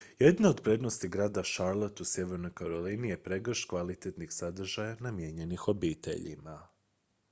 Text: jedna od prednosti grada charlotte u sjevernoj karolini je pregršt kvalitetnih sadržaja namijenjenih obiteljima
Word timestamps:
jedna 0.19 0.49
od 0.49 0.61
prednosti 0.61 1.07
grada 1.07 1.43
charlotte 1.55 2.01
u 2.03 2.09
sjevernoj 2.11 2.51
karolini 2.53 3.09
je 3.13 3.23
pregršt 3.23 3.69
kvalitetnih 3.69 4.31
sadržaja 4.33 4.97
namijenjenih 4.99 5.67
obiteljima 5.67 6.61